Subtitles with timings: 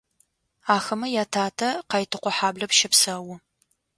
[0.75, 3.29] Ахэмэ ятатэ Къайтыкъо хьаблэм щэпсэу.